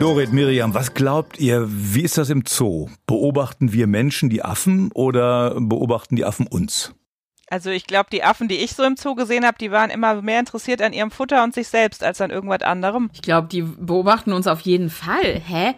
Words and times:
Dorit, 0.00 0.32
Miriam, 0.32 0.74
was 0.74 0.94
glaubt 0.94 1.40
ihr, 1.40 1.66
wie 1.68 2.02
ist 2.02 2.18
das 2.18 2.30
im 2.30 2.44
Zoo? 2.46 2.88
Beobachten 3.06 3.72
wir 3.72 3.88
Menschen 3.88 4.30
die 4.30 4.44
Affen 4.44 4.92
oder 4.92 5.60
beobachten 5.60 6.14
die 6.14 6.24
Affen 6.24 6.46
uns? 6.46 6.94
Also 7.50 7.70
ich 7.70 7.86
glaube, 7.86 8.08
die 8.12 8.22
Affen, 8.22 8.46
die 8.46 8.58
ich 8.58 8.74
so 8.74 8.84
im 8.84 8.96
Zoo 8.96 9.16
gesehen 9.16 9.44
habe, 9.44 9.58
die 9.58 9.72
waren 9.72 9.90
immer 9.90 10.22
mehr 10.22 10.38
interessiert 10.38 10.82
an 10.82 10.92
ihrem 10.92 11.10
Futter 11.10 11.42
und 11.42 11.52
sich 11.52 11.66
selbst 11.66 12.04
als 12.04 12.20
an 12.20 12.30
irgendwas 12.30 12.62
anderem. 12.62 13.10
Ich 13.12 13.22
glaube, 13.22 13.48
die 13.48 13.62
beobachten 13.62 14.32
uns 14.32 14.46
auf 14.46 14.60
jeden 14.60 14.90
Fall. 14.90 15.40
Hä? 15.44 15.74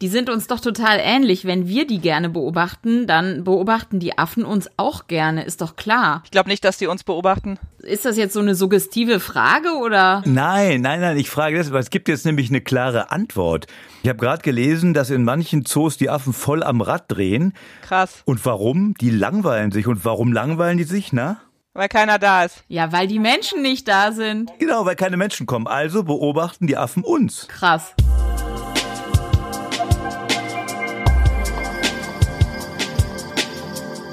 Die 0.00 0.08
sind 0.08 0.30
uns 0.30 0.46
doch 0.46 0.60
total 0.60 1.00
ähnlich. 1.02 1.44
Wenn 1.44 1.66
wir 1.66 1.86
die 1.86 1.98
gerne 1.98 2.28
beobachten, 2.28 3.08
dann 3.08 3.42
beobachten 3.42 3.98
die 3.98 4.16
Affen 4.18 4.44
uns 4.44 4.70
auch 4.76 5.08
gerne, 5.08 5.42
ist 5.42 5.62
doch 5.62 5.74
klar. 5.74 6.22
Ich 6.24 6.30
glaube 6.30 6.48
nicht, 6.48 6.64
dass 6.64 6.78
die 6.78 6.86
uns 6.86 7.02
beobachten. 7.02 7.58
Ist 7.84 8.04
das 8.04 8.16
jetzt 8.16 8.32
so 8.32 8.40
eine 8.40 8.54
suggestive 8.54 9.20
Frage 9.20 9.76
oder? 9.76 10.22
Nein, 10.24 10.80
nein, 10.80 11.00
nein, 11.00 11.16
ich 11.18 11.28
frage 11.28 11.58
das, 11.58 11.72
weil 11.72 11.80
es 11.80 11.90
gibt 11.90 12.08
jetzt 12.08 12.24
nämlich 12.24 12.48
eine 12.48 12.60
klare 12.60 13.10
Antwort. 13.10 13.66
Ich 14.02 14.08
habe 14.08 14.18
gerade 14.18 14.42
gelesen, 14.42 14.94
dass 14.94 15.10
in 15.10 15.22
manchen 15.22 15.66
Zoos 15.66 15.96
die 15.98 16.08
Affen 16.08 16.32
voll 16.32 16.62
am 16.62 16.80
Rad 16.80 17.04
drehen. 17.08 17.52
Krass. 17.82 18.22
Und 18.24 18.44
warum? 18.46 18.94
Die 19.00 19.10
langweilen 19.10 19.70
sich. 19.70 19.86
Und 19.86 20.04
warum 20.04 20.32
langweilen 20.32 20.78
die 20.78 20.84
sich, 20.84 21.12
na? 21.12 21.38
Weil 21.74 21.88
keiner 21.88 22.18
da 22.18 22.44
ist. 22.44 22.64
Ja, 22.68 22.92
weil 22.92 23.06
die 23.06 23.18
Menschen 23.18 23.60
nicht 23.60 23.86
da 23.86 24.12
sind. 24.12 24.50
Genau, 24.58 24.86
weil 24.86 24.96
keine 24.96 25.16
Menschen 25.16 25.46
kommen. 25.46 25.66
Also 25.66 26.04
beobachten 26.04 26.66
die 26.66 26.76
Affen 26.76 27.04
uns. 27.04 27.48
Krass. 27.48 27.94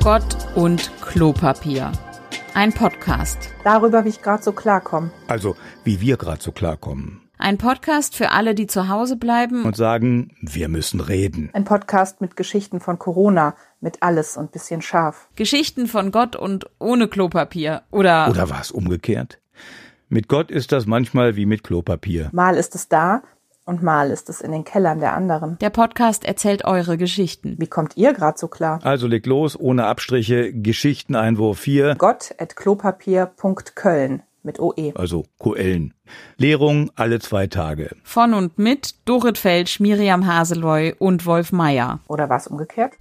Gott 0.04 0.26
und 0.56 0.92
Klopapier. 1.02 1.92
Ein 2.54 2.74
Podcast. 2.74 3.50
Darüber, 3.64 4.04
wie 4.04 4.10
ich 4.10 4.22
gerade 4.22 4.44
so 4.44 4.52
klarkomme. 4.52 5.12
Also, 5.28 5.56
wie 5.86 6.02
wir 6.02 6.18
gerade 6.18 6.42
so 6.42 6.52
klarkommen. 6.52 7.22
Ein 7.38 7.58
Podcast 7.58 8.16
für 8.16 8.32
alle, 8.32 8.54
die 8.54 8.68
zu 8.68 8.90
Hause 8.90 9.16
bleiben 9.16 9.64
Und 9.64 9.78
sagen, 9.78 10.36
wir 10.42 10.68
müssen 10.68 11.00
reden. 11.00 11.50
Ein 11.54 11.64
Podcast 11.64 12.20
mit 12.20 12.36
Geschichten 12.36 12.82
von 12.82 13.00
Corona, 13.00 13.56
mit 13.80 14.04
alles 14.04 14.36
und 14.36 14.52
bisschen 14.52 14.82
scharf. 14.82 15.30
Geschichten 15.38 15.88
von 15.88 16.12
Gott 16.12 16.36
und 16.36 16.66
ohne 16.78 17.08
Klopapier. 17.08 17.84
Oder, 17.90 18.30
Oder 18.30 18.50
war 18.50 18.60
es 18.62 18.72
umgekehrt? 18.72 19.40
Mit 20.10 20.28
Gott 20.28 20.52
ist 20.52 20.74
das 20.74 20.86
manchmal 20.86 21.38
wie 21.38 21.46
mit 21.46 21.64
Klopapier. 21.64 22.30
Mal 22.34 22.58
ist 22.58 22.76
es 22.76 22.90
da 22.90 23.24
und 23.72 23.82
mal 23.82 24.12
ist 24.12 24.30
es 24.30 24.42
in 24.42 24.52
den 24.52 24.66
Kellern 24.66 25.00
der 25.00 25.14
anderen. 25.14 25.58
der 25.60 25.70
Podcast 25.70 26.26
erzählt 26.26 26.66
eure 26.66 26.98
Geschichten. 26.98 27.56
Wie 27.58 27.68
kommt 27.68 27.96
ihr 27.96 28.12
gerade 28.14 28.38
so 28.38 28.50
klar? 28.50 28.80
Also 28.84 29.08
leg 29.08 29.26
los, 29.26 29.58
ohne 29.58 29.86
Abstriche, 29.86 30.52
Geschichteneinwurf 30.54 31.58
4, 31.60 31.96
Gott 31.98 32.36
at 32.38 32.56
klopapier.köln 32.58 34.24
mit 34.44 34.60
OE. 34.60 34.92
also 34.96 35.24
Koellen. 35.40 35.94
Lehrung 36.38 36.92
alle 36.96 37.20
zwei 37.20 37.48
Tage. 37.48 37.96
Von 38.04 38.34
und 38.34 38.60
mit 38.60 38.96
Dorit 39.06 39.38
Felsch, 39.38 39.80
Miriam 39.80 40.28
Haseloy 40.28 40.94
und 41.00 41.26
Wolf 41.26 41.52
Meier. 41.54 42.00
Oder 42.08 42.30
war 42.30 42.38
es 42.38 42.48
umgekehrt? 42.48 42.96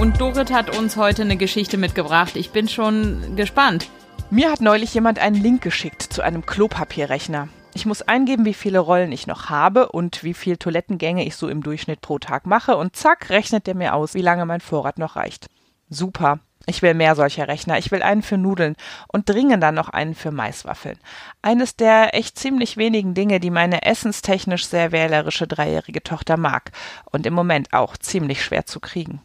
Und 0.00 0.20
Dorit 0.20 0.52
hat 0.52 0.78
uns 0.78 0.96
heute 0.96 1.22
eine 1.22 1.36
Geschichte 1.36 1.76
mitgebracht. 1.76 2.36
Ich 2.36 2.50
bin 2.52 2.68
schon 2.68 3.34
gespannt. 3.34 3.88
Mir 4.30 4.52
hat 4.52 4.60
neulich 4.60 4.92
jemand 4.92 5.18
einen 5.18 5.36
Link 5.36 5.62
geschickt 5.62 6.02
zu 6.02 6.20
einem 6.20 6.44
Klopapierrechner. 6.44 7.48
Ich 7.72 7.86
muss 7.86 8.02
eingeben, 8.02 8.44
wie 8.44 8.52
viele 8.52 8.78
Rollen 8.78 9.10
ich 9.10 9.26
noch 9.26 9.48
habe 9.48 9.88
und 9.88 10.22
wie 10.22 10.34
viel 10.34 10.58
Toilettengänge 10.58 11.24
ich 11.24 11.34
so 11.34 11.48
im 11.48 11.62
Durchschnitt 11.62 12.02
pro 12.02 12.18
Tag 12.18 12.46
mache 12.46 12.76
und 12.76 12.94
zack, 12.94 13.30
rechnet 13.30 13.66
der 13.66 13.74
mir 13.74 13.94
aus, 13.94 14.12
wie 14.12 14.20
lange 14.20 14.44
mein 14.44 14.60
Vorrat 14.60 14.98
noch 14.98 15.16
reicht. 15.16 15.46
Super. 15.88 16.40
Ich 16.66 16.82
will 16.82 16.92
mehr 16.92 17.16
solcher 17.16 17.48
Rechner. 17.48 17.78
Ich 17.78 17.90
will 17.90 18.02
einen 18.02 18.20
für 18.20 18.36
Nudeln 18.36 18.76
und 19.10 19.30
dringender 19.30 19.72
noch 19.72 19.88
einen 19.88 20.14
für 20.14 20.30
Maiswaffeln. 20.30 20.98
Eines 21.40 21.76
der 21.76 22.14
echt 22.14 22.38
ziemlich 22.38 22.76
wenigen 22.76 23.14
Dinge, 23.14 23.40
die 23.40 23.50
meine 23.50 23.86
essenstechnisch 23.86 24.66
sehr 24.66 24.92
wählerische 24.92 25.46
dreijährige 25.46 26.02
Tochter 26.02 26.36
mag 26.36 26.72
und 27.10 27.24
im 27.24 27.32
Moment 27.32 27.72
auch 27.72 27.96
ziemlich 27.96 28.44
schwer 28.44 28.66
zu 28.66 28.78
kriegen. 28.80 29.22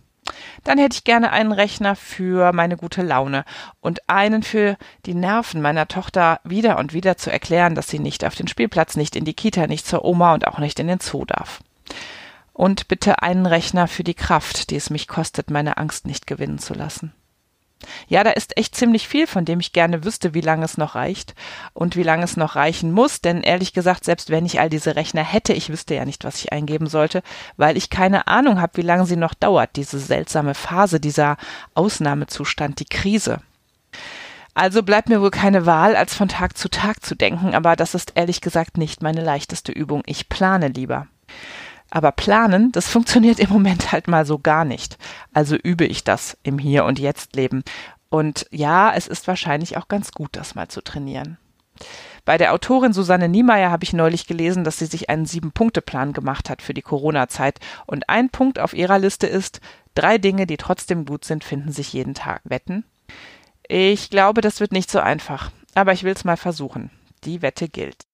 Dann 0.64 0.78
hätte 0.78 0.96
ich 0.96 1.04
gerne 1.04 1.32
einen 1.32 1.52
Rechner 1.52 1.96
für 1.96 2.54
meine 2.54 2.78
gute 2.78 3.02
Laune 3.02 3.46
und 3.82 4.08
einen 4.10 4.44
für 4.44 4.78
die 5.06 5.14
Nerven 5.14 5.62
meiner 5.62 5.88
Tochter 5.88 6.40
wieder 6.44 6.78
und 6.78 6.94
wieder 6.94 7.18
zu 7.18 7.32
erklären, 7.32 7.76
dass 7.76 7.88
sie 7.88 8.00
nicht 8.00 8.26
auf 8.26 8.36
den 8.36 8.48
Spielplatz, 8.48 8.96
nicht 8.96 9.16
in 9.16 9.26
die 9.26 9.34
Kita, 9.34 9.68
nicht 9.68 9.86
zur 9.86 10.06
Oma 10.06 10.34
und 10.34 10.48
auch 10.48 10.60
nicht 10.60 10.80
in 10.80 10.88
den 10.88 11.00
Zoo 11.00 11.26
darf. 11.26 11.62
Und 12.54 12.88
bitte 12.88 13.22
einen 13.22 13.46
Rechner 13.46 13.88
für 13.88 14.04
die 14.04 14.14
Kraft, 14.14 14.70
die 14.70 14.76
es 14.76 14.90
mich 14.90 15.08
kostet, 15.08 15.50
meine 15.50 15.78
Angst 15.78 16.06
nicht 16.06 16.28
gewinnen 16.28 16.60
zu 16.60 16.74
lassen. 16.74 17.14
Ja, 18.08 18.24
da 18.24 18.32
ist 18.32 18.58
echt 18.58 18.76
ziemlich 18.76 19.08
viel, 19.08 19.28
von 19.28 19.46
dem 19.46 19.60
ich 19.60 19.74
gerne 19.74 20.04
wüsste, 20.04 20.34
wie 20.34 20.42
lange 20.42 20.66
es 20.66 20.78
noch 20.78 20.96
reicht 20.96 21.36
und 21.74 21.96
wie 21.96 22.04
lange 22.04 22.24
es 22.24 22.38
noch 22.38 22.56
reichen 22.56 22.92
muss, 22.92 23.22
denn 23.22 23.42
ehrlich 23.42 23.74
gesagt, 23.74 24.04
selbst 24.04 24.30
wenn 24.30 24.46
ich 24.46 24.60
all 24.60 24.70
diese 24.70 24.96
Rechner 24.96 25.24
hätte, 25.24 25.54
ich 25.54 25.70
wüsste 25.70 25.96
ja 25.96 26.06
nicht, 26.06 26.24
was 26.24 26.38
ich 26.40 26.52
eingeben 26.52 26.88
sollte, 26.88 27.24
weil 27.58 27.78
ich 27.78 27.90
keine 27.90 28.28
Ahnung 28.28 28.62
habe, 28.62 28.78
wie 28.78 28.82
lange 28.82 29.06
sie 29.06 29.16
noch 29.16 29.34
dauert, 29.34 29.76
diese 29.76 30.00
seltsame 30.00 30.54
Phase, 30.54 31.00
dieser 31.00 31.38
Ausnahmezustand, 31.76 32.80
die 32.80 32.86
Krise. 32.86 33.40
Also 34.54 34.84
bleibt 34.84 35.10
mir 35.10 35.22
wohl 35.22 35.32
keine 35.32 35.66
Wahl, 35.66 35.96
als 35.96 36.14
von 36.14 36.28
Tag 36.28 36.58
zu 36.58 36.70
Tag 36.70 37.04
zu 37.04 37.16
denken, 37.16 37.56
aber 37.56 37.76
das 37.76 37.96
ist 37.96 38.12
ehrlich 38.16 38.42
gesagt 38.42 38.78
nicht 38.78 39.02
meine 39.02 39.24
leichteste 39.24 39.72
Übung. 39.72 40.04
Ich 40.06 40.30
plane 40.30 40.68
lieber. 40.68 41.08
Aber 41.94 42.12
planen, 42.12 42.72
das 42.72 42.88
funktioniert 42.90 43.40
im 43.40 43.52
Moment 43.52 43.92
halt 43.92 44.08
mal 44.08 44.26
so 44.26 44.40
gar 44.40 44.66
nicht. 44.66 44.98
Also 45.32 45.56
übe 45.56 45.86
ich 45.86 46.04
das 46.04 46.36
im 46.42 46.58
Hier 46.58 46.86
und 46.86 46.98
Jetzt 46.98 47.36
Leben. 47.36 47.64
Und 48.10 48.48
ja, 48.50 48.92
es 48.94 49.08
ist 49.08 49.28
wahrscheinlich 49.28 49.78
auch 49.78 49.88
ganz 49.88 50.12
gut, 50.12 50.30
das 50.36 50.56
mal 50.56 50.68
zu 50.68 50.82
trainieren. 50.82 51.38
Bei 52.26 52.40
der 52.40 52.54
Autorin 52.54 52.94
Susanne 52.94 53.30
Niemeyer 53.30 53.70
habe 53.70 53.84
ich 53.84 53.94
neulich 53.94 54.26
gelesen, 54.26 54.64
dass 54.64 54.80
sie 54.80 54.88
sich 54.88 55.12
einen 55.12 55.28
Sieben-Punkte-Plan 55.28 56.14
gemacht 56.14 56.50
hat 56.50 56.64
für 56.64 56.74
die 56.74 56.82
Corona-Zeit. 56.82 57.60
Und 57.86 58.10
ein 58.10 58.30
Punkt 58.30 58.58
auf 58.58 58.74
ihrer 58.74 58.98
Liste 58.98 59.28
ist, 59.28 59.62
drei 59.94 60.18
Dinge, 60.18 60.48
die 60.48 60.58
trotzdem 60.58 61.06
gut 61.06 61.26
sind, 61.26 61.44
finden 61.44 61.72
sich 61.72 61.94
jeden 61.94 62.16
Tag. 62.16 62.42
Wetten? 62.46 62.86
Ich 63.68 64.10
glaube, 64.10 64.42
das 64.42 64.60
wird 64.60 64.72
nicht 64.72 64.90
so 64.90 65.00
einfach. 65.00 65.52
Aber 65.76 65.94
ich 65.94 66.04
will 66.04 66.14
es 66.14 66.24
mal 66.24 66.38
versuchen. 66.38 66.90
Die 67.24 67.44
Wette 67.44 67.70
gilt. 67.70 68.06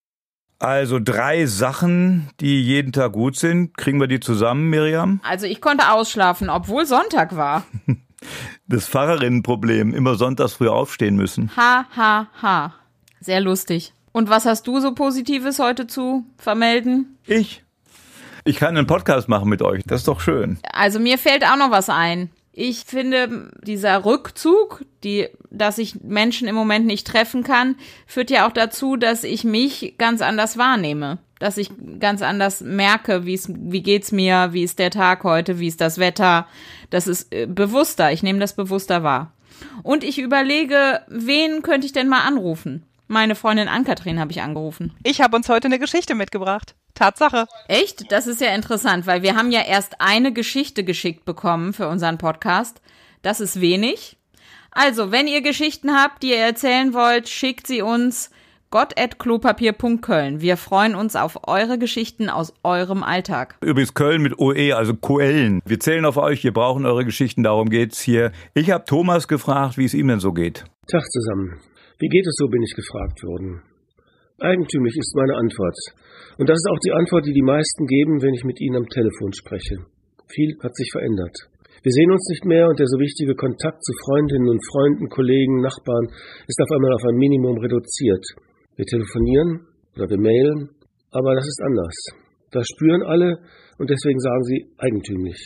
Also 0.59 1.00
drei 1.02 1.46
Sachen, 1.46 2.30
die 2.42 2.62
jeden 2.62 2.92
Tag 2.92 3.14
gut 3.14 3.38
sind. 3.38 3.78
Kriegen 3.78 4.00
wir 4.00 4.08
die 4.08 4.20
zusammen, 4.20 4.70
Miriam? 4.70 5.22
Also 5.24 5.46
ich 5.46 5.62
konnte 5.62 5.92
ausschlafen, 5.92 6.50
obwohl 6.50 6.86
Sonntag 6.86 7.36
war. 7.36 7.64
Das 8.68 8.86
Fahrerinnenproblem, 8.86 9.94
immer 9.94 10.16
sonntags 10.16 10.53
früh 10.53 10.68
aufstehen 10.68 11.16
müssen. 11.16 11.50
Ha, 11.56 11.86
ha, 11.96 12.28
ha. 12.42 12.74
Sehr 13.22 13.40
lustig. 13.40 13.94
Und 14.12 14.30
was 14.30 14.46
hast 14.46 14.68
du 14.68 14.81
so 14.81 14.94
Positives 14.94 15.58
heute 15.58 15.88
zu 15.88 16.25
vermelden? 16.38 17.18
Ich? 17.25 17.64
Ich 18.44 18.58
kann 18.58 18.75
einen 18.75 18.88
Podcast 18.88 19.30
machen 19.30 19.48
mit 19.48 19.62
euch. 19.62 19.84
Das 19.86 20.02
ist 20.02 20.08
doch 20.09 20.19
schön. 20.19 20.59
Also 20.74 21.00
mir 21.00 21.18
fällt 21.18 21.46
auch 21.46 21.56
noch 21.56 21.72
was 21.72 21.90
ein. 21.90 22.30
Ich 22.62 22.84
finde, 22.84 23.50
dieser 23.64 24.03
Rückzug, 24.03 24.84
die, 25.06 25.30
dass 25.50 25.78
ich 25.78 26.02
Menschen 26.02 26.46
im 26.46 26.56
Moment 26.56 26.86
nicht 26.86 27.08
treffen 27.08 27.42
kann, 27.42 27.78
führt 28.06 28.30
ja 28.30 28.46
auch 28.46 28.52
dazu, 28.52 28.97
dass 28.97 29.24
ich 29.24 29.46
mich 29.46 29.96
ganz 29.97 30.22
anders 30.22 30.58
wahrnehme. 30.58 31.19
Dass 31.40 31.56
ich 31.56 31.72
ganz 32.02 32.22
anders 32.22 32.59
merke, 32.59 33.25
wie 33.25 33.40
wie 33.48 33.81
geht's 33.81 34.12
mir, 34.12 34.50
wie 34.52 34.64
ist 34.64 34.78
der 34.78 34.92
Tag 34.92 35.24
heute, 35.24 35.58
wie 35.59 35.69
ist 35.69 35.80
das 35.80 36.00
Wetter. 36.00 36.48
Das 36.90 37.08
ist 37.08 37.34
äh, 37.34 37.46
bewusster. 37.46 38.12
Ich 38.12 38.24
nehme 38.24 38.40
das 38.40 38.58
bewusster 38.58 39.03
wahr. 39.03 39.31
Und 39.81 40.03
ich 40.03 40.19
überlege, 40.19 41.00
wen 41.08 41.62
könnte 41.62 41.88
ich 41.88 41.94
denn 41.94 42.09
mal 42.09 42.28
anrufen? 42.28 42.84
Meine 43.08 43.36
Freundin 43.36 43.69
Ann-Kathrin 43.69 44.19
habe 44.19 44.34
ich 44.34 44.42
angerufen. 44.42 44.94
Ich 45.03 45.22
habe 45.22 45.38
uns 45.38 45.48
heute 45.48 45.69
eine 45.69 45.80
Geschichte 45.80 46.14
mitgebracht. 46.14 46.75
Tatsache. 47.00 47.48
Echt? 47.70 48.12
Das 48.12 48.28
ist 48.28 48.42
ja 48.42 48.54
interessant, 48.54 49.08
weil 49.08 49.24
wir 49.24 49.36
haben 49.36 49.52
ja 49.52 49.62
erst 49.62 50.02
eine 50.02 50.34
Geschichte 50.34 50.84
geschickt 50.84 51.24
bekommen 51.24 51.72
für 51.72 51.88
unseren 51.88 52.18
Podcast. 52.18 52.81
Das 53.22 53.40
ist 53.40 53.62
wenig. 53.62 54.18
Also, 54.72 55.12
wenn 55.12 55.28
ihr 55.28 55.42
Geschichten 55.42 55.94
habt, 55.94 56.24
die 56.24 56.31
ihr 56.31 56.38
erzählen 56.38 56.94
wollt, 56.94 57.30
schickt 57.30 57.68
sie 57.68 57.81
uns 57.81 58.31
gott.klopapier.köln. 58.69 60.42
Wir 60.42 60.57
freuen 60.57 60.94
uns 60.94 61.16
auf 61.16 61.48
eure 61.48 61.80
Geschichten 61.80 62.30
aus 62.30 62.54
eurem 62.63 63.01
Alltag. 63.01 63.56
Übrigens 63.62 63.94
Köln 63.94 64.22
mit 64.22 64.38
OE, 64.38 64.74
also 64.74 64.94
Koellen. 64.94 65.62
Wir 65.66 65.80
zählen 65.80 66.06
auf 66.06 66.18
euch, 66.18 66.44
wir 66.44 66.54
brauchen 66.54 66.86
eure 66.86 67.06
Geschichten, 67.06 67.44
darum 67.44 67.69
geht's 67.69 68.01
hier. 68.01 68.31
Ich 68.54 68.72
habe 68.72 68.84
Thomas 68.86 69.28
gefragt, 69.28 69.78
wie 69.78 69.86
es 69.86 69.94
ihm 69.94 70.10
denn 70.10 70.19
so 70.19 70.34
geht. 70.34 70.66
Tag 70.92 71.04
zusammen. 71.10 71.60
Wie 71.98 72.10
geht 72.10 72.28
es 72.28 72.36
so, 72.38 72.48
bin 72.48 72.62
ich 72.62 72.75
gefragt 72.75 73.24
worden. 73.24 73.62
Eigentümlich 74.40 74.96
ist 74.98 75.16
meine 75.16 75.36
Antwort. 75.36 75.75
Und 76.38 76.50
das 76.50 76.57
ist 76.57 76.69
auch 76.71 76.80
die 76.83 76.94
Antwort, 76.94 77.25
die 77.25 77.33
die 77.33 77.45
meisten 77.45 77.86
geben, 77.86 78.21
wenn 78.21 78.33
ich 78.33 78.44
mit 78.44 78.60
ihnen 78.62 78.77
am 78.77 78.88
Telefon 78.88 79.33
spreche. 79.33 79.86
Viel 80.27 80.57
hat 80.62 80.75
sich 80.75 80.89
verändert. 80.92 81.36
Wir 81.81 81.92
sehen 81.92 82.12
uns 82.12 82.27
nicht 82.30 82.45
mehr 82.45 82.68
und 82.68 82.77
der 82.77 82.88
so 82.88 83.00
wichtige 83.00 83.36
Kontakt 83.36 83.83
zu 83.83 83.94
Freundinnen 84.04 84.50
und 84.50 84.60
Freunden, 84.68 85.07
Kollegen, 85.07 85.62
Nachbarn 85.62 86.12
ist 86.45 86.60
auf 86.60 86.71
einmal 86.75 86.94
auf 86.94 87.06
ein 87.07 87.16
Minimum 87.16 87.57
reduziert. 87.57 88.25
Wir 88.75 88.86
telefonieren 88.86 89.63
oder 89.95 90.10
wir 90.12 90.19
mailen, 90.19 90.75
aber 91.12 91.36
das 91.36 91.48
ist 91.48 91.62
anders. 91.63 91.95
Das 92.51 92.68
spüren 92.68 93.04
alle 93.04 93.39
und 93.77 93.89
deswegen 93.89 94.19
sagen 94.19 94.44
sie 94.44 94.68
eigentümlich. 94.77 95.39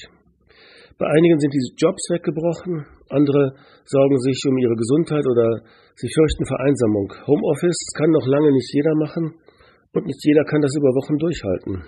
Bei 0.98 1.06
einigen 1.06 1.40
sind 1.40 1.54
die 1.54 1.74
Jobs 1.78 2.02
weggebrochen, 2.10 2.86
andere 3.10 3.54
sorgen 3.86 4.18
sich 4.20 4.42
um 4.50 4.58
ihre 4.58 4.76
Gesundheit 4.76 5.26
oder 5.30 5.62
sie 5.96 6.10
fürchten 6.10 6.46
Vereinsamung. 6.46 7.14
Homeoffice 7.28 7.94
kann 7.98 8.10
noch 8.10 8.26
lange 8.26 8.52
nicht 8.52 8.74
jeder 8.74 8.96
machen, 8.96 9.36
Und 9.94 10.06
nicht 10.06 10.26
jeder 10.26 10.44
kann 10.44 10.62
das 10.62 10.76
über 10.76 10.90
Wochen 10.98 11.18
durchhalten. 11.18 11.86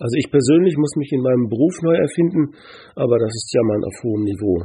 Also 0.00 0.14
ich 0.18 0.30
persönlich 0.30 0.76
muss 0.76 0.96
mich 0.96 1.12
in 1.12 1.22
meinem 1.22 1.48
Beruf 1.48 1.78
neu 1.82 1.94
erfinden, 1.94 2.54
aber 2.96 3.18
das 3.18 3.30
ist 3.30 3.54
Jammern 3.54 3.84
auf 3.84 3.96
hohem 4.02 4.24
Niveau. 4.24 4.58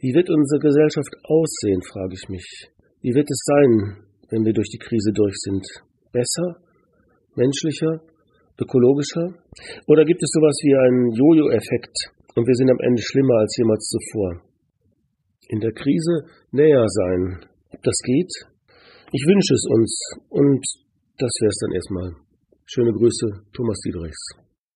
Wie 0.00 0.14
wird 0.14 0.30
unsere 0.30 0.60
Gesellschaft 0.60 1.12
aussehen, 1.24 1.82
frage 1.82 2.14
ich 2.14 2.28
mich. 2.28 2.46
Wie 3.02 3.12
wird 3.12 3.28
es 3.28 3.40
sein, 3.44 4.04
wenn 4.30 4.44
wir 4.44 4.52
durch 4.52 4.70
die 4.70 4.78
Krise 4.78 5.12
durch 5.12 5.34
sind? 5.44 5.64
Besser? 6.12 6.56
Menschlicher? 7.34 8.00
Ökologischer? 8.60 9.34
Oder 9.88 10.04
gibt 10.04 10.22
es 10.22 10.30
sowas 10.30 10.56
wie 10.62 10.76
einen 10.76 11.10
Jojo-Effekt 11.12 12.14
und 12.36 12.46
wir 12.46 12.54
sind 12.54 12.70
am 12.70 12.80
Ende 12.80 13.02
schlimmer 13.02 13.42
als 13.42 13.56
jemals 13.58 13.84
zuvor? 13.90 14.40
In 15.48 15.60
der 15.60 15.72
Krise 15.72 16.30
näher 16.52 16.86
sein. 16.86 17.44
Ob 17.74 17.82
das 17.82 17.98
geht? 18.04 18.32
Ich 19.12 19.26
wünsche 19.26 19.52
es 19.52 19.66
uns 19.68 19.90
und 20.30 20.62
das 21.18 21.30
wäre 21.40 21.50
es 21.50 21.58
dann 21.60 21.72
erstmal. 21.72 22.16
Schöne 22.66 22.92
Grüße, 22.92 23.44
Thomas 23.52 23.78
Diedrichs. 23.80 24.30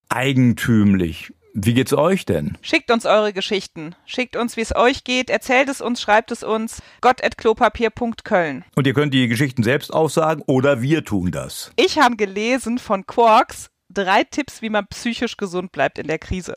Eigentümlich. 0.08 1.32
Wie 1.54 1.74
geht's 1.74 1.92
euch 1.92 2.24
denn? 2.24 2.56
Schickt 2.60 2.90
uns 2.90 3.06
eure 3.06 3.32
Geschichten. 3.32 3.94
Schickt 4.04 4.36
uns, 4.36 4.56
wie 4.56 4.60
es 4.60 4.76
euch 4.76 5.02
geht. 5.02 5.30
Erzählt 5.30 5.68
es 5.68 5.80
uns, 5.80 6.00
schreibt 6.00 6.30
es 6.30 6.44
uns. 6.44 6.82
gott.klopapier.köln. 7.00 8.64
Und 8.76 8.86
ihr 8.86 8.94
könnt 8.94 9.14
die 9.14 9.28
Geschichten 9.28 9.62
selbst 9.62 9.92
aufsagen 9.92 10.44
oder 10.46 10.82
wir 10.82 11.04
tun 11.04 11.32
das. 11.32 11.72
Ich 11.76 11.98
habe 11.98 12.16
gelesen 12.16 12.78
von 12.78 13.06
Quarks 13.06 13.70
drei 13.88 14.24
Tipps, 14.24 14.62
wie 14.62 14.70
man 14.70 14.86
psychisch 14.86 15.36
gesund 15.36 15.72
bleibt 15.72 15.98
in 15.98 16.06
der 16.06 16.18
Krise. 16.18 16.54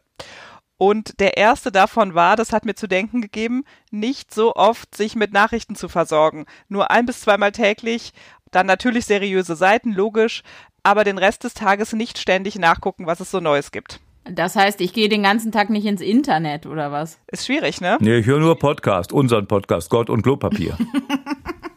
Und 0.78 1.20
der 1.20 1.38
erste 1.38 1.72
davon 1.72 2.16
war, 2.16 2.36
das 2.36 2.52
hat 2.52 2.66
mir 2.66 2.74
zu 2.74 2.88
denken 2.88 3.22
gegeben, 3.22 3.64
nicht 3.92 4.34
so 4.34 4.56
oft 4.56 4.96
sich 4.96 5.16
mit 5.16 5.32
Nachrichten 5.32 5.76
zu 5.76 5.90
versorgen. 5.90 6.46
Nur 6.70 6.90
ein 6.90 7.06
bis 7.06 7.22
zweimal 7.22 7.52
täglich 7.52 8.14
dann 8.52 8.68
natürlich 8.68 9.06
seriöse 9.06 9.56
Seiten, 9.56 9.94
logisch, 9.94 10.44
aber 10.84 11.04
den 11.04 11.18
Rest 11.18 11.44
des 11.44 11.54
Tages 11.54 11.94
nicht 11.94 12.18
ständig 12.18 12.58
nachgucken, 12.58 13.06
was 13.06 13.20
es 13.20 13.32
so 13.32 13.40
Neues 13.40 13.72
gibt. 13.72 14.00
Das 14.26 14.56
heißt, 14.56 14.82
ich 14.82 14.94
gehe 14.94 15.10
den 15.10 15.24
ganzen 15.24 15.52
Tag 15.52 15.70
nicht 15.70 15.86
ins 15.86 16.02
Internet 16.02 16.66
oder 16.66 16.92
was? 16.92 17.20
Ist 17.32 17.48
schwierig, 17.48 17.82
ne? 17.82 17.98
Nee, 18.00 18.18
ich 18.18 18.28
höre 18.28 18.40
nur 18.40 18.58
Podcast, 18.58 19.12
unseren 19.12 19.48
Podcast, 19.48 19.90
Gott 19.90 20.10
und 20.10 20.22
Klopapier. 20.22 20.78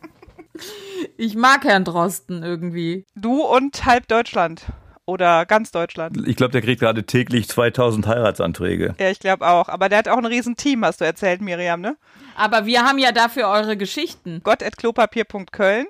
ich 1.17 1.37
mag 1.37 1.65
Herrn 1.65 1.85
Drosten 1.85 2.43
irgendwie. 2.43 3.07
Du 3.15 3.43
und 3.43 3.87
halb 3.87 4.09
Deutschland. 4.09 4.67
Oder 5.07 5.45
ganz 5.45 5.71
Deutschland. 5.71 6.17
Ich 6.27 6.37
glaube, 6.37 6.53
der 6.53 6.63
kriegt 6.63 6.81
gerade 6.81 7.05
täglich 7.05 7.47
2000 7.49 8.07
Heiratsanträge. 8.07 8.95
Ja, 8.99 9.11
ich 9.11 9.19
glaube 9.19 9.47
auch. 9.47 9.69
Aber 9.69 9.91
der 9.91 9.99
hat 9.99 10.09
auch 10.09 10.17
ein 10.17 10.25
Riesenteam, 10.25 10.83
hast 10.83 11.03
du 11.03 11.05
erzählt, 11.05 11.43
Miriam, 11.43 11.83
ne? 11.83 11.99
Aber 12.37 12.65
wir 12.65 12.85
haben 12.85 12.99
ja 12.99 13.13
dafür 13.13 13.49
eure 13.49 13.77
Geschichten. 13.77 14.41
Gott.klopapier.köln. 14.43 15.87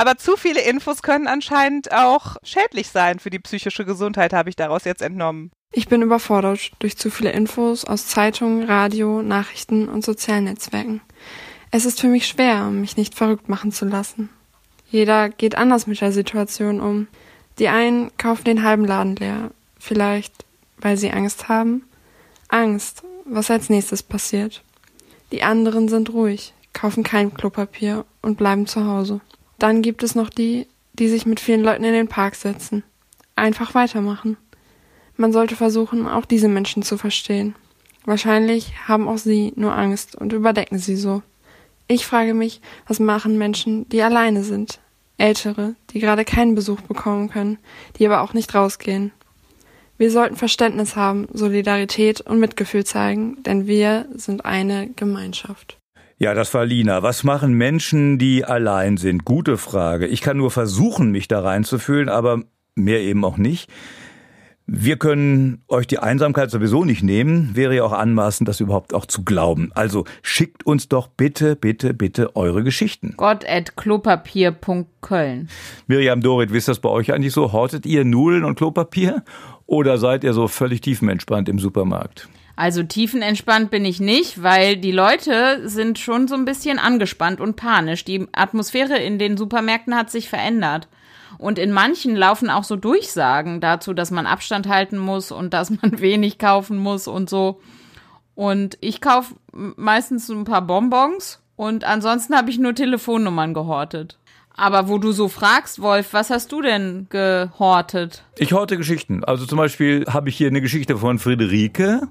Aber 0.00 0.16
zu 0.16 0.38
viele 0.38 0.62
Infos 0.62 1.02
können 1.02 1.26
anscheinend 1.26 1.92
auch 1.92 2.38
schädlich 2.42 2.88
sein 2.88 3.18
für 3.18 3.28
die 3.28 3.38
psychische 3.38 3.84
Gesundheit, 3.84 4.32
habe 4.32 4.48
ich 4.48 4.56
daraus 4.56 4.84
jetzt 4.84 5.02
entnommen. 5.02 5.50
Ich 5.74 5.88
bin 5.88 6.00
überfordert 6.00 6.70
durch 6.78 6.96
zu 6.96 7.10
viele 7.10 7.32
Infos 7.32 7.84
aus 7.84 8.06
Zeitungen, 8.06 8.62
Radio, 8.62 9.20
Nachrichten 9.20 9.90
und 9.90 10.02
sozialen 10.02 10.44
Netzwerken. 10.44 11.02
Es 11.70 11.84
ist 11.84 12.00
für 12.00 12.06
mich 12.06 12.26
schwer, 12.26 12.70
mich 12.70 12.96
nicht 12.96 13.14
verrückt 13.14 13.50
machen 13.50 13.72
zu 13.72 13.84
lassen. 13.84 14.30
Jeder 14.90 15.28
geht 15.28 15.58
anders 15.58 15.86
mit 15.86 16.00
der 16.00 16.12
Situation 16.12 16.80
um. 16.80 17.06
Die 17.58 17.68
einen 17.68 18.10
kaufen 18.16 18.44
den 18.44 18.64
halben 18.64 18.86
Laden 18.86 19.16
leer, 19.16 19.50
vielleicht 19.78 20.46
weil 20.78 20.96
sie 20.96 21.10
Angst 21.10 21.50
haben. 21.50 21.84
Angst, 22.48 23.02
was 23.26 23.50
als 23.50 23.68
nächstes 23.68 24.02
passiert. 24.02 24.62
Die 25.30 25.42
anderen 25.42 25.90
sind 25.90 26.08
ruhig, 26.08 26.54
kaufen 26.72 27.02
kein 27.02 27.34
Klopapier 27.34 28.06
und 28.22 28.38
bleiben 28.38 28.66
zu 28.66 28.86
Hause. 28.86 29.20
Dann 29.60 29.82
gibt 29.82 30.02
es 30.02 30.14
noch 30.14 30.30
die, 30.30 30.66
die 30.94 31.08
sich 31.08 31.26
mit 31.26 31.38
vielen 31.38 31.62
Leuten 31.62 31.84
in 31.84 31.92
den 31.92 32.08
Park 32.08 32.34
setzen. 32.34 32.82
Einfach 33.36 33.74
weitermachen. 33.74 34.38
Man 35.16 35.34
sollte 35.34 35.54
versuchen, 35.54 36.08
auch 36.08 36.24
diese 36.24 36.48
Menschen 36.48 36.82
zu 36.82 36.96
verstehen. 36.96 37.54
Wahrscheinlich 38.06 38.72
haben 38.88 39.06
auch 39.06 39.18
sie 39.18 39.52
nur 39.56 39.76
Angst 39.76 40.16
und 40.16 40.32
überdecken 40.32 40.78
sie 40.78 40.96
so. 40.96 41.22
Ich 41.88 42.06
frage 42.06 42.32
mich, 42.32 42.62
was 42.86 43.00
machen 43.00 43.36
Menschen, 43.36 43.86
die 43.90 44.00
alleine 44.00 44.44
sind? 44.44 44.80
Ältere, 45.18 45.74
die 45.90 46.00
gerade 46.00 46.24
keinen 46.24 46.54
Besuch 46.54 46.80
bekommen 46.80 47.28
können, 47.28 47.58
die 47.98 48.06
aber 48.06 48.22
auch 48.22 48.32
nicht 48.32 48.54
rausgehen. 48.54 49.12
Wir 49.98 50.10
sollten 50.10 50.36
Verständnis 50.36 50.96
haben, 50.96 51.28
Solidarität 51.34 52.22
und 52.22 52.40
Mitgefühl 52.40 52.86
zeigen, 52.86 53.42
denn 53.42 53.66
wir 53.66 54.06
sind 54.14 54.46
eine 54.46 54.88
Gemeinschaft. 54.88 55.79
Ja, 56.22 56.34
das 56.34 56.52
war 56.52 56.66
Lina. 56.66 57.02
Was 57.02 57.24
machen 57.24 57.54
Menschen, 57.54 58.18
die 58.18 58.44
allein 58.44 58.98
sind? 58.98 59.24
Gute 59.24 59.56
Frage. 59.56 60.06
Ich 60.06 60.20
kann 60.20 60.36
nur 60.36 60.50
versuchen, 60.50 61.10
mich 61.10 61.28
da 61.28 61.40
reinzufühlen, 61.40 62.10
aber 62.10 62.42
mehr 62.74 63.00
eben 63.00 63.24
auch 63.24 63.38
nicht. 63.38 63.70
Wir 64.66 64.98
können 64.98 65.62
euch 65.66 65.86
die 65.86 65.98
Einsamkeit 65.98 66.50
sowieso 66.50 66.84
nicht 66.84 67.02
nehmen, 67.02 67.56
wäre 67.56 67.74
ja 67.74 67.84
auch 67.84 67.92
anmaßend, 67.92 68.46
das 68.46 68.60
überhaupt 68.60 68.92
auch 68.92 69.06
zu 69.06 69.24
glauben. 69.24 69.70
Also 69.74 70.04
schickt 70.20 70.66
uns 70.66 70.88
doch 70.88 71.08
bitte, 71.08 71.56
bitte, 71.56 71.94
bitte 71.94 72.36
eure 72.36 72.62
Geschichten. 72.64 73.14
Gott 73.16 73.48
at 73.48 73.78
klopapier.köln. 73.78 75.48
Miriam 75.86 76.20
Dorit, 76.20 76.52
wie 76.52 76.58
ist 76.58 76.68
das 76.68 76.80
bei 76.80 76.90
euch 76.90 77.14
eigentlich 77.14 77.32
so? 77.32 77.52
Hortet 77.52 77.86
ihr 77.86 78.04
Nudeln 78.04 78.44
und 78.44 78.56
Klopapier? 78.56 79.24
Oder 79.64 79.96
seid 79.96 80.22
ihr 80.22 80.34
so 80.34 80.48
völlig 80.48 80.82
tiefenentspannt 80.82 81.48
im 81.48 81.58
Supermarkt? 81.58 82.28
Also 82.60 82.82
tiefenentspannt 82.82 83.70
bin 83.70 83.86
ich 83.86 84.00
nicht, 84.00 84.42
weil 84.42 84.76
die 84.76 84.92
Leute 84.92 85.66
sind 85.66 85.98
schon 85.98 86.28
so 86.28 86.34
ein 86.34 86.44
bisschen 86.44 86.78
angespannt 86.78 87.40
und 87.40 87.56
panisch. 87.56 88.04
Die 88.04 88.28
Atmosphäre 88.32 88.98
in 88.98 89.18
den 89.18 89.38
Supermärkten 89.38 89.96
hat 89.96 90.10
sich 90.10 90.28
verändert. 90.28 90.86
Und 91.38 91.58
in 91.58 91.72
manchen 91.72 92.14
laufen 92.14 92.50
auch 92.50 92.64
so 92.64 92.76
Durchsagen 92.76 93.62
dazu, 93.62 93.94
dass 93.94 94.10
man 94.10 94.26
Abstand 94.26 94.68
halten 94.68 94.98
muss 94.98 95.32
und 95.32 95.54
dass 95.54 95.70
man 95.82 96.00
wenig 96.00 96.36
kaufen 96.36 96.76
muss 96.76 97.08
und 97.08 97.30
so. 97.30 97.62
Und 98.34 98.76
ich 98.82 99.00
kaufe 99.00 99.36
meistens 99.52 100.28
ein 100.28 100.44
paar 100.44 100.60
Bonbons 100.60 101.40
und 101.56 101.84
ansonsten 101.84 102.36
habe 102.36 102.50
ich 102.50 102.58
nur 102.58 102.74
Telefonnummern 102.74 103.54
gehortet. 103.54 104.18
Aber 104.60 104.88
wo 104.88 104.98
du 104.98 105.12
so 105.12 105.28
fragst, 105.28 105.80
Wolf, 105.80 106.12
was 106.12 106.28
hast 106.28 106.52
du 106.52 106.60
denn 106.60 107.06
gehortet? 107.08 108.24
Ich 108.36 108.52
horte 108.52 108.76
Geschichten. 108.76 109.24
Also 109.24 109.46
zum 109.46 109.56
Beispiel 109.56 110.04
habe 110.06 110.28
ich 110.28 110.36
hier 110.36 110.48
eine 110.48 110.60
Geschichte 110.60 110.98
von 110.98 111.18
Friederike. 111.18 112.02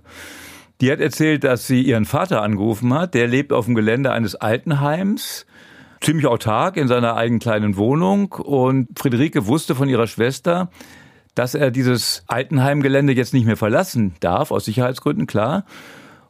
Die 0.81 0.91
hat 0.91 0.99
erzählt, 0.99 1.43
dass 1.43 1.67
sie 1.67 1.83
ihren 1.83 2.05
Vater 2.05 2.41
angerufen 2.41 2.91
hat. 2.91 3.13
Der 3.13 3.27
lebt 3.27 3.53
auf 3.53 3.65
dem 3.65 3.75
Gelände 3.75 4.11
eines 4.11 4.33
Altenheims. 4.33 5.45
Ziemlich 6.01 6.25
autark 6.25 6.77
in 6.77 6.87
seiner 6.87 7.15
eigenen 7.15 7.39
kleinen 7.39 7.77
Wohnung. 7.77 8.31
Und 8.31 8.97
Friederike 8.97 9.45
wusste 9.45 9.75
von 9.75 9.87
ihrer 9.87 10.07
Schwester, 10.07 10.71
dass 11.35 11.53
er 11.53 11.69
dieses 11.69 12.23
Altenheimgelände 12.25 13.13
jetzt 13.13 13.35
nicht 13.35 13.45
mehr 13.45 13.57
verlassen 13.57 14.15
darf, 14.21 14.49
aus 14.49 14.65
Sicherheitsgründen, 14.65 15.27
klar. 15.27 15.65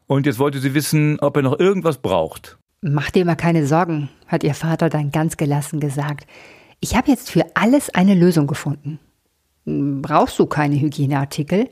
Und 0.05 0.25
jetzt 0.25 0.37
wollte 0.37 0.59
sie 0.59 0.73
wissen, 0.73 1.17
ob 1.21 1.37
er 1.37 1.43
noch 1.43 1.57
irgendwas 1.57 1.99
braucht. 1.99 2.58
Mach 2.81 3.11
dir 3.11 3.25
mal 3.25 3.35
keine 3.35 3.65
Sorgen, 3.65 4.09
hat 4.27 4.43
ihr 4.43 4.53
Vater 4.53 4.89
dann 4.89 5.11
ganz 5.11 5.35
gelassen 5.35 5.81
gesagt. 5.81 6.25
Ich 6.79 6.95
habe 6.95 7.11
jetzt 7.11 7.29
für 7.29 7.45
alles 7.55 7.89
eine 7.89 8.15
Lösung 8.15 8.47
gefunden. 8.47 8.99
Brauchst 9.65 10.39
du 10.39 10.45
keine 10.45 10.79
Hygieneartikel? 10.79 11.69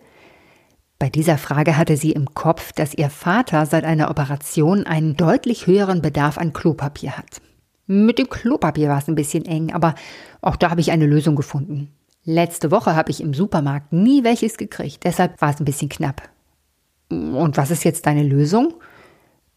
Bei 1.00 1.10
dieser 1.10 1.38
Frage 1.38 1.78
hatte 1.78 1.96
sie 1.96 2.12
im 2.12 2.34
Kopf, 2.34 2.74
dass 2.74 2.94
ihr 2.94 3.10
Vater 3.10 3.66
seit 3.66 3.86
einer 3.86 4.10
Operation 4.10 4.86
einen 4.86 5.16
deutlich 5.16 5.66
höheren 5.68 6.02
Bedarf 6.02 6.38
an 6.38 6.52
Klopapier 6.52 7.18
hat. 7.18 7.42
Mit 7.86 8.20
dem 8.20 8.30
Klopapier 8.30 8.90
war 8.90 8.98
es 8.98 9.08
ein 9.08 9.16
bisschen 9.16 9.46
eng, 9.46 9.72
aber 9.72 9.96
auch 10.42 10.58
da 10.58 10.72
habe 10.72 10.82
ich 10.82 10.92
eine 10.92 11.06
Lösung 11.06 11.38
gefunden. 11.38 11.94
Letzte 12.26 12.70
Woche 12.72 12.96
habe 12.96 13.12
ich 13.12 13.22
im 13.22 13.34
Supermarkt 13.34 13.94
nie 13.94 14.26
welches 14.26 14.58
gekriegt, 14.58 15.06
deshalb 15.06 15.40
war 15.42 15.52
es 15.52 15.62
ein 15.62 15.66
bisschen 15.66 15.88
knapp. 15.88 16.28
Und 17.10 17.56
was 17.56 17.72
ist 17.72 17.86
jetzt 17.86 18.06
deine 18.06 18.24
Lösung? 18.24 18.74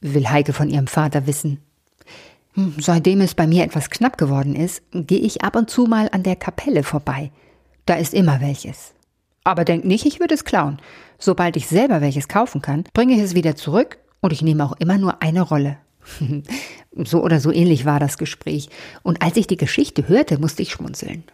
Will 0.00 0.28
Heike 0.28 0.52
von 0.52 0.69
ihrem 0.69 0.87
Vater 0.87 1.26
wissen. 1.26 1.59
Hm, 2.54 2.75
seitdem 2.78 3.21
es 3.21 3.35
bei 3.35 3.47
mir 3.47 3.64
etwas 3.64 3.90
knapp 3.90 4.19
geworden 4.19 4.57
ist, 4.57 4.83
gehe 4.92 5.21
ich 5.21 5.42
ab 5.42 5.57
und 5.57 5.71
zu 5.71 5.85
mal 5.85 6.09
an 6.12 6.23
der 6.23 6.37
Kapelle 6.37 6.83
vorbei. 6.83 7.30
Da 7.87 7.95
ist 7.95 8.14
immer 8.14 8.40
welches. 8.40 8.95
Aber 9.45 9.64
denk 9.64 9.85
nicht, 9.85 10.04
ich 10.07 10.21
würde 10.21 10.35
es 10.35 10.45
klauen. 10.45 10.80
Sobald 11.19 11.57
ich 11.57 11.66
selber 11.66 12.00
welches 12.00 12.28
kaufen 12.28 12.62
kann, 12.62 12.85
bringe 12.92 13.14
ich 13.14 13.21
es 13.21 13.35
wieder 13.35 13.57
zurück 13.57 13.99
und 14.21 14.33
ich 14.33 14.42
nehme 14.42 14.64
auch 14.64 14.73
immer 14.78 14.99
nur 14.99 15.23
eine 15.23 15.42
Rolle. 15.42 15.78
so 16.97 17.23
oder 17.23 17.40
so 17.40 17.52
ähnlich 17.52 17.85
war 17.85 18.00
das 18.00 18.19
Gespräch. 18.19 18.69
Und 19.02 19.23
als 19.23 19.37
ich 19.37 19.47
die 19.47 19.57
Geschichte 19.57 20.09
hörte, 20.09 20.38
musste 20.38 20.62
ich 20.62 20.73
schmunzeln. 20.73 21.25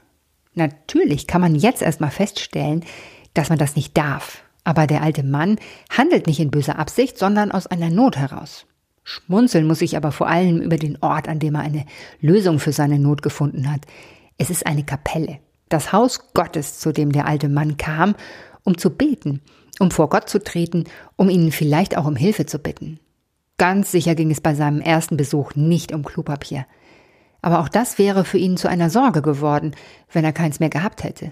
Natürlich 0.54 1.26
kann 1.26 1.40
man 1.40 1.54
jetzt 1.54 1.82
erstmal 1.82 2.10
feststellen, 2.10 2.84
dass 3.34 3.48
man 3.48 3.58
das 3.58 3.76
nicht 3.76 3.96
darf. 3.96 4.42
Aber 4.66 4.88
der 4.88 5.00
alte 5.00 5.22
Mann 5.22 5.58
handelt 5.96 6.26
nicht 6.26 6.40
in 6.40 6.50
böser 6.50 6.76
Absicht, 6.76 7.18
sondern 7.18 7.52
aus 7.52 7.68
einer 7.68 7.88
Not 7.88 8.16
heraus. 8.16 8.66
Schmunzeln 9.04 9.64
muss 9.64 9.80
ich 9.80 9.96
aber 9.96 10.10
vor 10.10 10.26
allem 10.26 10.60
über 10.60 10.76
den 10.76 11.00
Ort, 11.02 11.28
an 11.28 11.38
dem 11.38 11.54
er 11.54 11.60
eine 11.60 11.86
Lösung 12.20 12.58
für 12.58 12.72
seine 12.72 12.98
Not 12.98 13.22
gefunden 13.22 13.70
hat. 13.70 13.82
Es 14.38 14.50
ist 14.50 14.66
eine 14.66 14.82
Kapelle, 14.82 15.38
das 15.68 15.92
Haus 15.92 16.32
Gottes, 16.34 16.80
zu 16.80 16.90
dem 16.90 17.12
der 17.12 17.28
alte 17.28 17.48
Mann 17.48 17.76
kam, 17.76 18.16
um 18.64 18.76
zu 18.76 18.90
beten, 18.90 19.40
um 19.78 19.92
vor 19.92 20.08
Gott 20.08 20.28
zu 20.28 20.42
treten, 20.42 20.82
um 21.14 21.30
ihn 21.30 21.52
vielleicht 21.52 21.96
auch 21.96 22.04
um 22.04 22.16
Hilfe 22.16 22.44
zu 22.44 22.58
bitten. 22.58 22.98
Ganz 23.58 23.92
sicher 23.92 24.16
ging 24.16 24.32
es 24.32 24.40
bei 24.40 24.56
seinem 24.56 24.80
ersten 24.80 25.16
Besuch 25.16 25.54
nicht 25.54 25.92
um 25.92 26.04
Klopapier. 26.04 26.66
Aber 27.40 27.60
auch 27.60 27.68
das 27.68 27.98
wäre 27.98 28.24
für 28.24 28.38
ihn 28.38 28.56
zu 28.56 28.68
einer 28.68 28.90
Sorge 28.90 29.22
geworden, 29.22 29.76
wenn 30.10 30.24
er 30.24 30.32
keins 30.32 30.58
mehr 30.58 30.70
gehabt 30.70 31.04
hätte. 31.04 31.30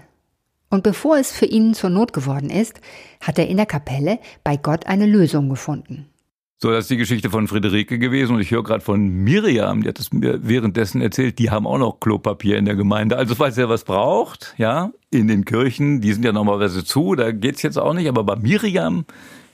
Und 0.69 0.83
bevor 0.83 1.17
es 1.17 1.31
für 1.31 1.45
ihn 1.45 1.73
zur 1.73 1.89
Not 1.89 2.13
geworden 2.13 2.49
ist, 2.49 2.81
hat 3.21 3.39
er 3.39 3.47
in 3.47 3.57
der 3.57 3.65
Kapelle 3.65 4.19
bei 4.43 4.57
Gott 4.57 4.87
eine 4.87 5.05
Lösung 5.05 5.49
gefunden. 5.49 6.09
So, 6.57 6.71
das 6.71 6.85
ist 6.85 6.89
die 6.89 6.97
Geschichte 6.97 7.29
von 7.29 7.47
Friederike 7.47 7.99
gewesen 7.99 8.35
und 8.35 8.41
ich 8.41 8.51
höre 8.51 8.63
gerade 8.63 8.83
von 8.83 9.07
Miriam, 9.07 9.83
die 9.83 9.89
hat 9.89 9.99
es 9.99 10.13
mir 10.13 10.39
währenddessen 10.47 11.01
erzählt, 11.01 11.37
die 11.37 11.51
haben 11.51 11.67
auch 11.67 11.77
noch 11.77 11.99
Klopapier 11.99 12.57
in 12.57 12.63
der 12.63 12.75
Gemeinde. 12.75 13.17
Also 13.17 13.35
falls 13.35 13.57
ihr 13.57 13.67
was 13.67 13.83
braucht, 13.83 14.55
ja, 14.57 14.91
in 15.11 15.27
den 15.27 15.43
Kirchen, 15.43 15.99
die 15.99 16.13
sind 16.13 16.23
ja 16.23 16.31
normalerweise 16.31 16.85
zu, 16.85 17.15
da 17.15 17.31
geht's 17.31 17.61
jetzt 17.61 17.77
auch 17.77 17.93
nicht, 17.93 18.07
aber 18.07 18.23
bei 18.23 18.37
Miriam 18.37 19.05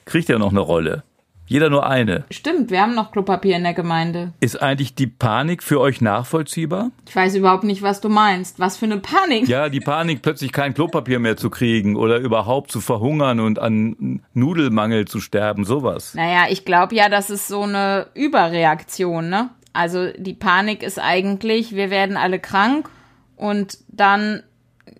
kriegt 0.05 0.29
er 0.29 0.37
noch 0.37 0.51
eine 0.51 0.59
Rolle. 0.59 1.03
Jeder 1.51 1.69
nur 1.69 1.85
eine. 1.85 2.23
Stimmt, 2.31 2.71
wir 2.71 2.81
haben 2.81 2.95
noch 2.95 3.11
Klopapier 3.11 3.57
in 3.57 3.63
der 3.63 3.73
Gemeinde. 3.73 4.31
Ist 4.39 4.61
eigentlich 4.61 4.95
die 4.95 5.07
Panik 5.07 5.63
für 5.63 5.81
euch 5.81 5.99
nachvollziehbar? 5.99 6.91
Ich 7.05 7.13
weiß 7.13 7.35
überhaupt 7.35 7.65
nicht, 7.65 7.81
was 7.81 7.99
du 7.99 8.07
meinst. 8.07 8.61
Was 8.61 8.77
für 8.77 8.85
eine 8.85 8.99
Panik? 8.99 9.49
Ja, 9.49 9.67
die 9.67 9.81
Panik, 9.81 10.21
plötzlich 10.21 10.53
kein 10.53 10.73
Klopapier 10.73 11.19
mehr 11.19 11.35
zu 11.35 11.49
kriegen 11.49 11.97
oder 11.97 12.19
überhaupt 12.19 12.71
zu 12.71 12.79
verhungern 12.79 13.41
und 13.41 13.59
an 13.59 14.21
Nudelmangel 14.33 15.09
zu 15.09 15.19
sterben, 15.19 15.65
sowas. 15.65 16.13
Naja, 16.13 16.45
ich 16.49 16.63
glaube 16.63 16.95
ja, 16.95 17.09
das 17.09 17.29
ist 17.29 17.49
so 17.49 17.63
eine 17.63 18.07
Überreaktion, 18.13 19.27
ne? 19.27 19.49
Also 19.73 20.09
die 20.13 20.33
Panik 20.33 20.83
ist 20.83 20.99
eigentlich, 20.99 21.75
wir 21.75 21.89
werden 21.89 22.15
alle 22.15 22.39
krank 22.39 22.87
und 23.35 23.77
dann 23.89 24.41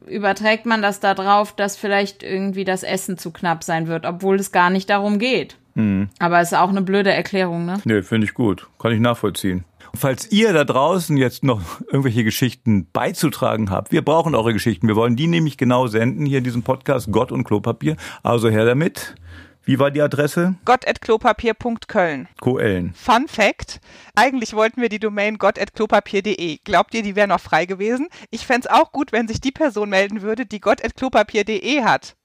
überträgt 0.05 0.65
man 0.65 0.81
das 0.81 0.99
darauf, 0.99 1.55
dass 1.55 1.77
vielleicht 1.77 2.23
irgendwie 2.23 2.65
das 2.65 2.83
Essen 2.83 3.17
zu 3.17 3.31
knapp 3.31 3.63
sein 3.63 3.87
wird, 3.87 4.05
obwohl 4.05 4.35
es 4.35 4.51
gar 4.51 4.69
nicht 4.69 4.89
darum 4.89 5.17
geht. 5.17 5.55
Mhm. 5.75 6.09
Aber 6.19 6.39
es 6.39 6.51
ist 6.51 6.57
auch 6.57 6.69
eine 6.69 6.81
blöde 6.81 7.11
Erklärung, 7.11 7.65
ne? 7.65 7.81
Nee, 7.85 8.01
finde 8.03 8.25
ich 8.25 8.33
gut. 8.33 8.67
Kann 8.79 8.91
ich 8.91 8.99
nachvollziehen. 8.99 9.65
Falls 9.93 10.31
ihr 10.31 10.53
da 10.53 10.63
draußen 10.63 11.17
jetzt 11.17 11.43
noch 11.43 11.61
irgendwelche 11.81 12.23
Geschichten 12.23 12.87
beizutragen 12.93 13.69
habt, 13.69 13.91
wir 13.91 14.03
brauchen 14.03 14.35
eure 14.35 14.53
Geschichten. 14.53 14.87
Wir 14.87 14.95
wollen 14.95 15.15
die 15.15 15.27
nämlich 15.27 15.57
genau 15.57 15.87
senden 15.87 16.25
hier 16.25 16.37
in 16.37 16.43
diesem 16.43 16.63
Podcast 16.63 17.11
Gott 17.11 17.31
und 17.31 17.43
Klopapier. 17.43 17.97
Also 18.23 18.49
her 18.49 18.65
damit. 18.65 19.15
Wie 19.63 19.77
war 19.77 19.91
die 19.91 20.01
Adresse? 20.01 20.55
gott.klopapier.köln. 20.65 22.27
Koellen. 22.39 22.93
Fun 22.95 23.27
Fact: 23.27 23.79
Eigentlich 24.15 24.53
wollten 24.53 24.81
wir 24.81 24.89
die 24.89 24.97
Domain 24.99 25.37
gott.klopapier.de. 25.37 26.57
Glaubt 26.63 26.95
ihr, 26.95 27.03
die 27.03 27.15
wäre 27.15 27.27
noch 27.27 27.39
frei 27.39 27.65
gewesen? 27.65 28.07
Ich 28.31 28.47
fände 28.47 28.67
es 28.67 28.73
auch 28.73 28.91
gut, 28.91 29.11
wenn 29.11 29.27
sich 29.27 29.39
die 29.39 29.51
Person 29.51 29.89
melden 29.89 30.21
würde, 30.23 30.45
die 30.45 30.61
gott.klopapier.de 30.61 31.83
hat. 31.83 32.15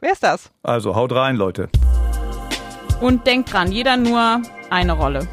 Wer 0.00 0.12
ist 0.12 0.22
das? 0.22 0.52
Also 0.62 0.94
haut 0.94 1.12
rein, 1.12 1.36
Leute. 1.36 1.70
Und 3.00 3.26
denkt 3.26 3.52
dran, 3.52 3.70
jeder 3.70 3.96
nur 3.96 4.42
eine 4.70 4.92
Rolle. 4.92 5.28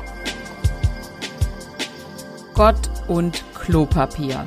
Gott 2.54 2.90
und 3.08 3.44
Klopapier. 3.56 4.46